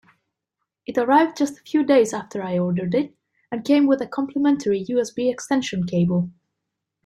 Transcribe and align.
It 0.87 0.97
arrived 0.97 1.37
just 1.37 1.59
a 1.59 1.63
few 1.63 1.83
days 1.83 2.11
after 2.11 2.41
I 2.41 2.57
ordered 2.57 2.95
it, 2.95 3.15
and 3.51 3.63
came 3.63 3.85
with 3.85 4.01
a 4.01 4.07
complementary 4.07 4.83
USB 4.85 5.31
extension 5.31 5.83
cable. 5.85 6.31